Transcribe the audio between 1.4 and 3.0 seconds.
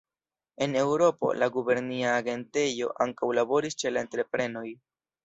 la gubernia agentejo